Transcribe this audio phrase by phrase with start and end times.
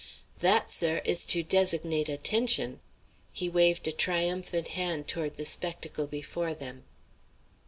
[0.39, 2.79] "That, sir, is to designate attention!"
[3.31, 6.85] He waved a triumphant hand toward the spectacle before them.